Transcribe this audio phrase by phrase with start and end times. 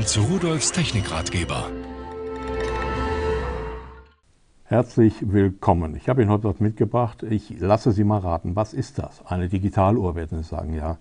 [0.00, 1.70] Willkommen zu Rudolfs Technikratgeber.
[4.64, 5.94] Herzlich willkommen.
[5.94, 7.22] Ich habe Ihnen heute was mitgebracht.
[7.22, 9.20] Ich lasse Sie mal raten, was ist das?
[9.26, 10.96] Eine Digitaluhr, werden Sie sagen, ja.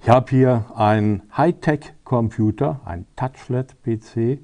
[0.00, 4.38] Ich habe hier einen Hightech-Computer, ein Touchlet-PC.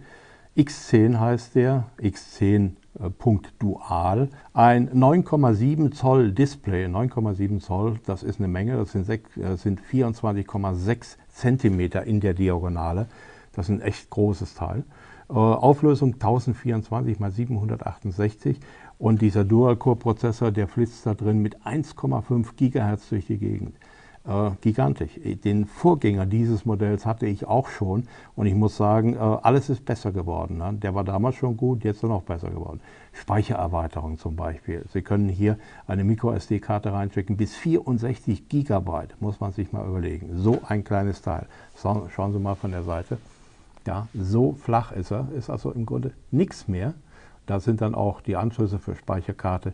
[0.54, 4.28] X10 heißt der, X10 äh, Punkt Dual.
[4.52, 11.16] Ein 9,7 Zoll Display, 9,7 Zoll, das ist eine Menge, das sind, äh, sind 24,6
[11.28, 13.06] Zentimeter in der Diagonale.
[13.58, 14.84] Das ist ein echt großes Teil.
[15.28, 18.60] Äh, Auflösung 1024 x 768
[18.98, 23.74] und dieser Dual-Core-Prozessor, der flitzt da drin mit 1,5 Gigahertz durch die Gegend
[24.28, 25.18] äh, gigantisch.
[25.44, 28.04] Den Vorgänger dieses Modells hatte ich auch schon
[28.36, 30.58] und ich muss sagen, äh, alles ist besser geworden.
[30.58, 30.74] Ne?
[30.74, 32.80] Der war damals schon gut, jetzt noch besser geworden.
[33.12, 34.84] Speichererweiterung zum Beispiel.
[34.92, 40.30] Sie können hier eine MicroSD-Karte reinstecken, bis 64 Gigabyte, muss man sich mal überlegen.
[40.36, 41.46] So ein kleines Teil.
[41.74, 43.18] Schauen Sie mal von der Seite.
[43.88, 46.94] Ja, so flach ist er, ist also im Grunde nichts mehr.
[47.46, 49.72] Da sind dann auch die Anschlüsse für Speicherkarte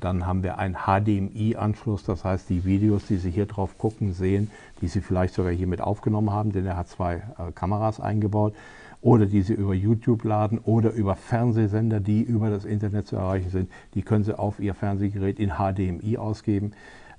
[0.00, 4.50] dann haben wir einen HDMI-Anschluss, das heißt die Videos, die Sie hier drauf gucken, sehen,
[4.80, 8.54] die Sie vielleicht sogar hier mit aufgenommen haben, denn er hat zwei äh, Kameras eingebaut,
[9.00, 13.50] oder die Sie über YouTube laden oder über Fernsehsender, die über das Internet zu erreichen
[13.50, 16.72] sind, die können Sie auf Ihr Fernsehgerät in HDMI ausgeben.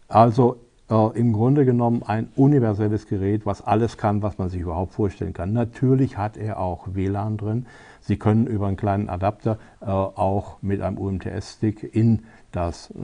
[0.09, 0.58] Also
[0.89, 5.33] äh, im Grunde genommen ein universelles Gerät, was alles kann, was man sich überhaupt vorstellen
[5.33, 5.53] kann.
[5.53, 7.65] Natürlich hat er auch WLAN drin.
[8.01, 12.95] Sie können über einen kleinen Adapter äh, auch mit einem UMTS-Stick in das äh,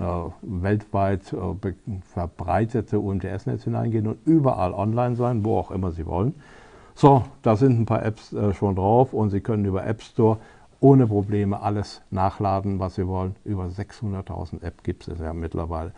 [0.42, 6.33] weltweit äh, verbreitete UMTS-Netz hineingehen und überall online sein, wo auch immer Sie wollen.
[6.95, 10.38] So, da sind ein paar Apps äh, schon drauf und Sie können über App Store
[10.80, 13.36] ohne Probleme alles nachladen, was Sie wollen.
[13.44, 15.92] Über 600.000 Apps gibt es ja mittlerweile.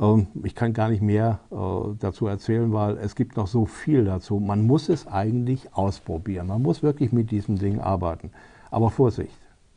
[0.00, 4.04] Ähm, ich kann gar nicht mehr äh, dazu erzählen, weil es gibt noch so viel
[4.04, 4.40] dazu.
[4.40, 6.48] Man muss es eigentlich ausprobieren.
[6.48, 8.30] Man muss wirklich mit diesem Ding arbeiten.
[8.70, 9.36] Aber Vorsicht,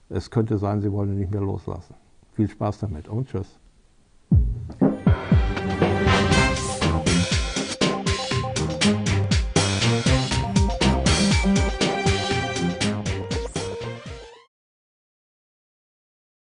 [0.10, 1.96] es könnte sein, Sie wollen ihn nicht mehr loslassen.
[2.34, 3.60] Viel Spaß damit und tschüss.